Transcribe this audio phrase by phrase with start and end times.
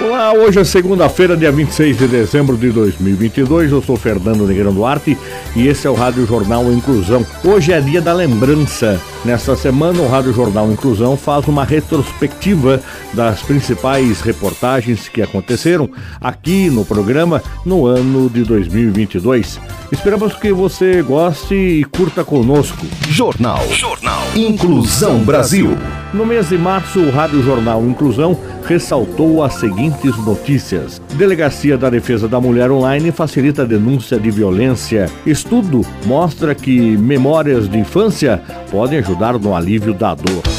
[0.00, 3.70] Olá, hoje é segunda-feira, dia 26 de dezembro de 2022.
[3.70, 5.16] Eu sou Fernando Negrão Duarte
[5.54, 7.24] e esse é o Rádio Jornal Inclusão.
[7.44, 9.00] Hoje é dia da lembrança.
[9.24, 12.82] Nesta semana, o Rádio Jornal Inclusão faz uma retrospectiva
[13.12, 15.88] das principais reportagens que aconteceram
[16.20, 19.60] aqui no programa no ano de 2022.
[19.92, 22.84] Esperamos que você goste e curta conosco.
[23.08, 23.64] Jornal.
[23.70, 24.24] Jornal.
[24.34, 25.78] Inclusão Brasil.
[26.14, 31.02] No mês de março, o Rádio Jornal Inclusão ressaltou as seguintes notícias.
[31.14, 35.10] Delegacia da Defesa da Mulher Online facilita a denúncia de violência.
[35.26, 40.53] Estudo mostra que memórias de infância podem ajudar no alívio da dor.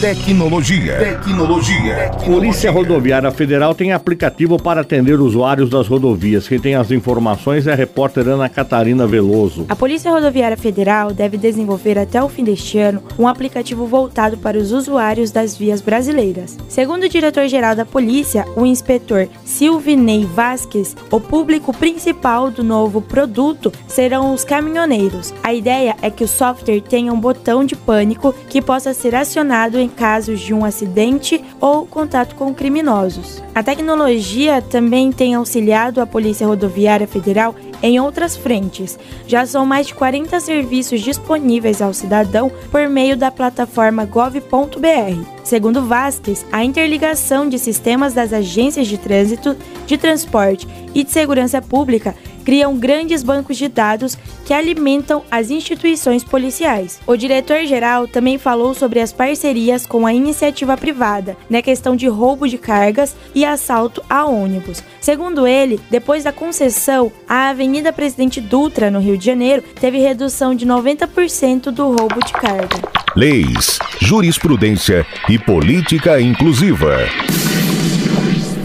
[0.00, 0.96] Tecnologia.
[0.96, 2.10] Tecnologia.
[2.24, 6.48] Polícia Rodoviária Federal tem aplicativo para atender usuários das rodovias.
[6.48, 9.66] Quem tem as informações é a repórter Ana Catarina Veloso.
[9.68, 14.56] A Polícia Rodoviária Federal deve desenvolver até o fim deste ano um aplicativo voltado para
[14.56, 16.56] os usuários das vias brasileiras.
[16.66, 23.70] Segundo o diretor-geral da Polícia, o inspetor Silvinei Vasques, o público principal do novo produto
[23.86, 25.34] serão os caminhoneiros.
[25.42, 29.78] A ideia é que o software tenha um botão de pânico que possa ser acionado
[29.78, 33.42] em casos de um acidente ou contato com criminosos.
[33.54, 38.98] A tecnologia também tem auxiliado a Polícia Rodoviária Federal em outras frentes.
[39.26, 45.40] Já são mais de 40 serviços disponíveis ao cidadão por meio da plataforma gov.br.
[45.44, 51.60] Segundo Vasques, a interligação de sistemas das agências de trânsito, de transporte e de segurança
[51.62, 57.00] pública criam grandes bancos de dados que alimentam as instituições policiais.
[57.06, 62.48] O diretor-geral também falou sobre as parcerias com a iniciativa privada na questão de roubo
[62.48, 64.82] de cargas e assalto a ônibus.
[65.00, 70.54] Segundo ele, depois da concessão, a Avenida Presidente Dutra, no Rio de Janeiro, teve redução
[70.54, 72.76] de 90% do roubo de carga.
[73.16, 76.96] Leis, jurisprudência e política inclusiva.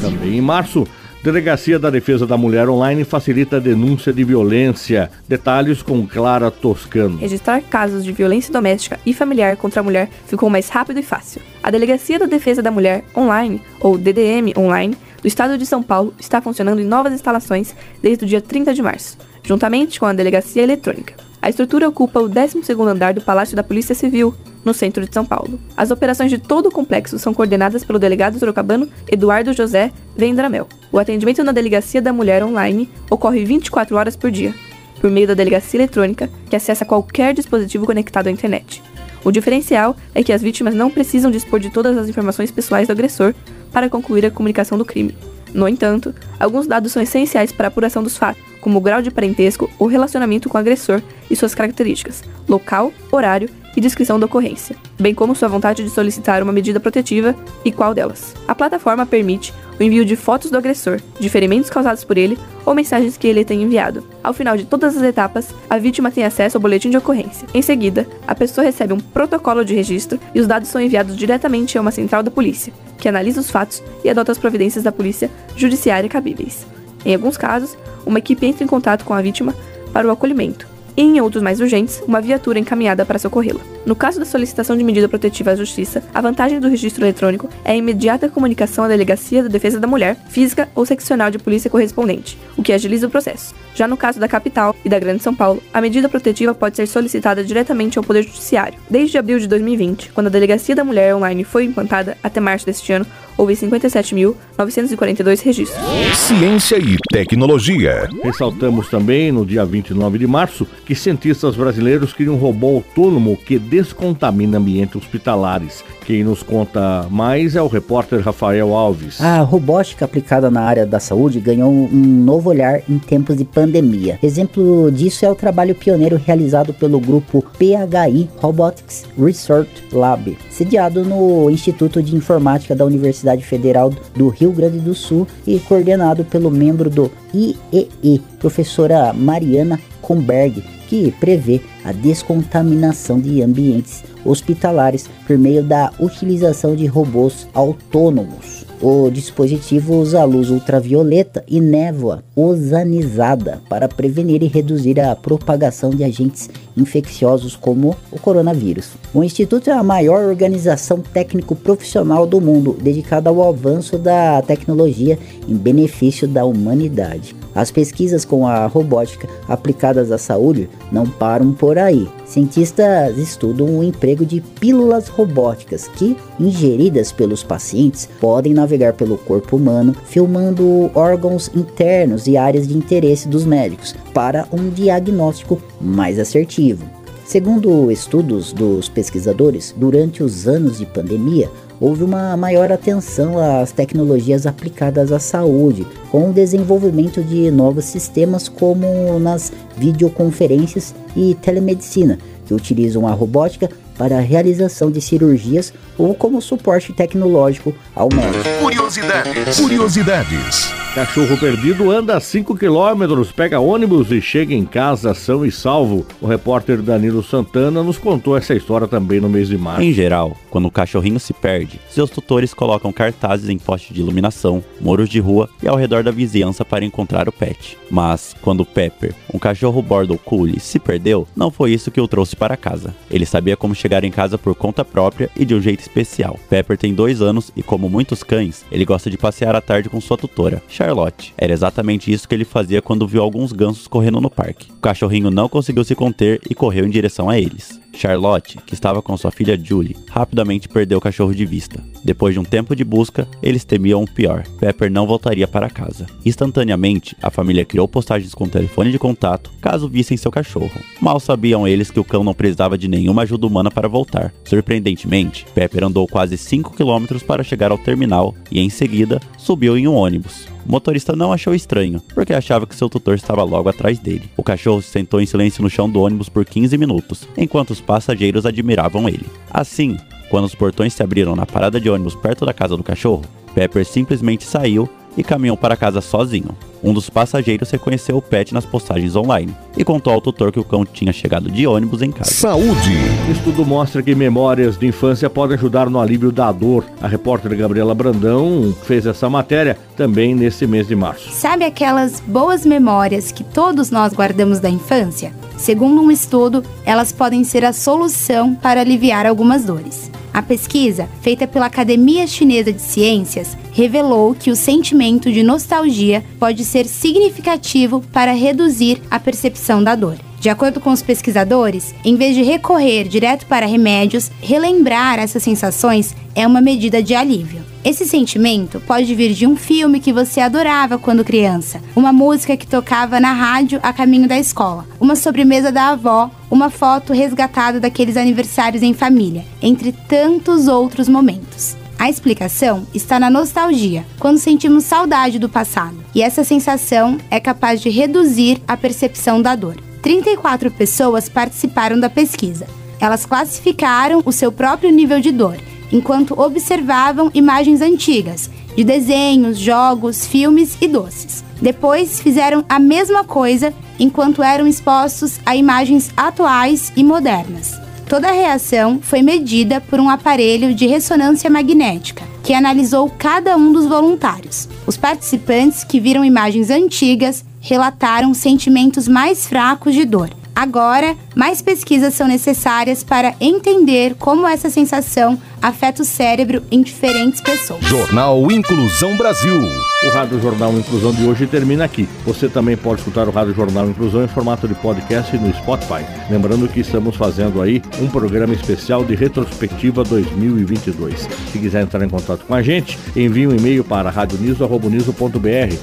[0.00, 0.86] Também em março,
[1.24, 5.10] Delegacia da Defesa da Mulher Online facilita a denúncia de violência.
[5.26, 7.16] Detalhes com Clara Toscano.
[7.16, 11.40] Registrar casos de violência doméstica e familiar contra a mulher ficou mais rápido e fácil.
[11.62, 16.12] A Delegacia da Defesa da Mulher Online, ou DDM Online, do Estado de São Paulo
[16.20, 20.62] está funcionando em novas instalações desde o dia 30 de março, juntamente com a Delegacia
[20.62, 21.14] Eletrônica.
[21.40, 25.24] A estrutura ocupa o 12º andar do Palácio da Polícia Civil, no centro de São
[25.24, 25.60] Paulo.
[25.76, 30.68] As operações de todo o complexo são coordenadas pelo delegado sorocabano Eduardo José Vendramel.
[30.90, 34.54] O atendimento na Delegacia da Mulher online ocorre 24 horas por dia,
[35.00, 38.82] por meio da delegacia eletrônica, que acessa qualquer dispositivo conectado à internet.
[39.24, 42.92] O diferencial é que as vítimas não precisam dispor de todas as informações pessoais do
[42.92, 43.34] agressor
[43.72, 45.16] para concluir a comunicação do crime.
[45.54, 49.12] No entanto, alguns dados são essenciais para a apuração dos fatos, como o grau de
[49.12, 51.00] parentesco ou relacionamento com o agressor
[51.30, 56.42] e suas características, local, horário e descrição da ocorrência, bem como sua vontade de solicitar
[56.42, 58.34] uma medida protetiva e qual delas.
[58.48, 62.74] A plataforma permite o envio de fotos do agressor, de ferimentos causados por ele ou
[62.74, 64.06] mensagens que ele tenha enviado.
[64.22, 67.46] Ao final de todas as etapas, a vítima tem acesso ao boletim de ocorrência.
[67.52, 71.76] Em seguida, a pessoa recebe um protocolo de registro e os dados são enviados diretamente
[71.76, 75.30] a uma central da polícia, que analisa os fatos e adota as providências da polícia
[75.56, 76.66] judiciária cabíveis.
[77.04, 79.54] Em alguns casos, uma equipe entra em contato com a vítima
[79.92, 83.73] para o acolhimento, e, em outros mais urgentes, uma viatura encaminhada para socorrê-la.
[83.86, 87.72] No caso da solicitação de medida protetiva à Justiça, a vantagem do registro eletrônico é
[87.72, 92.38] a imediata comunicação à Delegacia da Defesa da Mulher, física ou seccional de polícia correspondente,
[92.56, 93.54] o que agiliza o processo.
[93.74, 96.86] Já no caso da capital e da Grande São Paulo, a medida protetiva pode ser
[96.86, 98.78] solicitada diretamente ao Poder Judiciário.
[98.88, 102.90] Desde abril de 2020, quando a Delegacia da Mulher Online foi implantada, até março deste
[102.92, 103.04] ano,
[103.36, 105.84] houve 57.942 registros.
[106.14, 108.08] Ciência e tecnologia.
[108.22, 113.58] Ressaltamos também, no dia 29 de março, que cientistas brasileiros criam um robô autônomo que
[113.74, 115.84] descontamina ambientes hospitalares.
[116.06, 119.20] Quem nos conta mais é o repórter Rafael Alves.
[119.20, 121.88] A robótica aplicada na área da saúde ganhou um
[122.24, 124.16] novo olhar em tempos de pandemia.
[124.22, 131.50] Exemplo disso é o trabalho pioneiro realizado pelo grupo PHI Robotics Research Lab, sediado no
[131.50, 136.88] Instituto de Informática da Universidade Federal do Rio Grande do Sul e coordenado pelo membro
[136.88, 145.92] do IEE, professora Mariana Comberg, que prevê a descontaminação de ambientes hospitalares por meio da
[145.98, 148.64] utilização de robôs autônomos.
[148.82, 156.04] O dispositivo usa luz ultravioleta e névoa ozanizada para prevenir e reduzir a propagação de
[156.04, 158.90] agentes infecciosos como o coronavírus.
[159.14, 165.18] O Instituto é a maior organização técnico-profissional do mundo dedicada ao avanço da tecnologia
[165.48, 167.34] em benefício da humanidade.
[167.54, 172.08] As pesquisas com a robótica aplicadas à saúde não param por aí.
[172.26, 179.56] Cientistas estudam o emprego de pílulas robóticas que, ingeridas pelos pacientes, podem navegar pelo corpo
[179.56, 187.03] humano, filmando órgãos internos e áreas de interesse dos médicos para um diagnóstico mais assertivo.
[187.34, 191.50] Segundo estudos dos pesquisadores, durante os anos de pandemia,
[191.80, 198.48] houve uma maior atenção às tecnologias aplicadas à saúde, com o desenvolvimento de novos sistemas
[198.48, 206.14] como nas videoconferências e telemedicina, que utilizam a robótica para a realização de cirurgias ou
[206.14, 208.44] como suporte tecnológico ao médico.
[208.62, 209.58] Curiosidades.
[209.58, 210.83] Curiosidades.
[210.94, 216.06] Cachorro perdido anda 5 quilômetros, pega ônibus e chega em casa são e salvo.
[216.20, 219.82] O repórter Danilo Santana nos contou essa história também no mês de março.
[219.82, 224.62] Em geral, quando o cachorrinho se perde, seus tutores colocam cartazes em postes de iluminação,
[224.80, 227.76] muros de rua e ao redor da vizinhança para encontrar o pet.
[227.90, 232.36] Mas, quando Pepper, um cachorro Border Collie, se perdeu, não foi isso que o trouxe
[232.36, 232.94] para casa.
[233.10, 236.38] Ele sabia como chegar em casa por conta própria e de um jeito especial.
[236.48, 240.00] Pepper tem dois anos e, como muitos cães, ele gosta de passear à tarde com
[240.00, 241.32] sua tutora, Charlotte.
[241.38, 244.70] Era exatamente isso que ele fazia quando viu alguns gansos correndo no parque.
[244.70, 247.80] O cachorrinho não conseguiu se conter e correu em direção a eles.
[247.94, 251.82] Charlotte, que estava com sua filha Julie, rapidamente perdeu o cachorro de vista.
[252.04, 256.06] Depois de um tempo de busca, eles temiam o pior: Pepper não voltaria para casa.
[256.24, 260.70] Instantaneamente, a família criou postagens com telefone de contato caso vissem seu cachorro.
[261.00, 264.32] Mal sabiam eles que o cão não precisava de nenhuma ajuda humana para voltar.
[264.44, 269.88] Surpreendentemente, Pepper andou quase 5 km para chegar ao terminal e, em seguida, subiu em
[269.88, 270.54] um ônibus.
[270.66, 274.30] O motorista não achou estranho, porque achava que seu tutor estava logo atrás dele.
[274.34, 277.82] O cachorro se sentou em silêncio no chão do ônibus por 15 minutos, enquanto os
[277.84, 279.26] passageiros admiravam ele.
[279.50, 279.96] Assim,
[280.28, 283.22] quando os portões se abriram na parada de ônibus perto da casa do cachorro,
[283.54, 286.48] Pepper simplesmente saiu e caminhou para casa sozinho.
[286.82, 290.64] Um dos passageiros reconheceu o pet nas postagens online e contou ao tutor que o
[290.64, 292.30] cão tinha chegado de ônibus em casa.
[292.30, 292.92] Saúde.
[293.30, 296.84] Estudo mostra que memórias de infância podem ajudar no alívio da dor.
[297.00, 301.30] A repórter Gabriela Brandão fez essa matéria também nesse mês de março.
[301.30, 305.32] Sabe aquelas boas memórias que todos nós guardamos da infância?
[305.64, 310.10] Segundo um estudo, elas podem ser a solução para aliviar algumas dores.
[310.30, 316.66] A pesquisa, feita pela Academia Chinesa de Ciências, revelou que o sentimento de nostalgia pode
[316.66, 320.18] ser significativo para reduzir a percepção da dor.
[320.44, 326.14] De acordo com os pesquisadores, em vez de recorrer direto para remédios, relembrar essas sensações
[326.34, 327.64] é uma medida de alívio.
[327.82, 332.66] Esse sentimento pode vir de um filme que você adorava quando criança, uma música que
[332.66, 338.18] tocava na rádio a caminho da escola, uma sobremesa da avó, uma foto resgatada daqueles
[338.18, 341.74] aniversários em família, entre tantos outros momentos.
[341.98, 347.80] A explicação está na nostalgia, quando sentimos saudade do passado, e essa sensação é capaz
[347.80, 349.93] de reduzir a percepção da dor.
[350.04, 352.66] 34 pessoas participaram da pesquisa.
[353.00, 355.56] Elas classificaram o seu próprio nível de dor,
[355.90, 361.42] enquanto observavam imagens antigas, de desenhos, jogos, filmes e doces.
[361.58, 367.80] Depois fizeram a mesma coisa enquanto eram expostos a imagens atuais e modernas.
[368.06, 373.72] Toda a reação foi medida por um aparelho de ressonância magnética, que analisou cada um
[373.72, 374.68] dos voluntários.
[374.86, 380.28] Os participantes que viram imagens antigas relataram sentimentos mais fracos de dor.
[380.54, 387.40] Agora, mais pesquisas são necessárias para entender como essa sensação afeta o cérebro em diferentes
[387.40, 387.84] pessoas.
[387.84, 389.60] Jornal Inclusão Brasil.
[390.04, 392.08] O Rádio Jornal Inclusão de hoje termina aqui.
[392.24, 396.04] Você também pode escutar o Rádio Jornal Inclusão em formato de podcast no Spotify.
[396.30, 401.28] Lembrando que estamos fazendo aí um programa especial de retrospectiva 2022.
[401.50, 404.68] Se quiser entrar em contato com a gente, envie um e-mail para radioniso.br,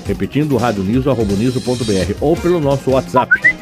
[0.05, 3.31] repetindo radioniso.br ou pelo nosso WhatsApp.